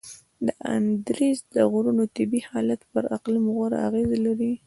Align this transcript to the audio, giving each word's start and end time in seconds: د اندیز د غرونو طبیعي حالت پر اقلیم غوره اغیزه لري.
د 0.45 0.47
اندیز 0.75 1.37
د 1.53 1.55
غرونو 1.71 2.03
طبیعي 2.15 2.47
حالت 2.49 2.81
پر 2.91 3.03
اقلیم 3.15 3.45
غوره 3.55 3.77
اغیزه 3.87 4.17
لري. 4.25 4.51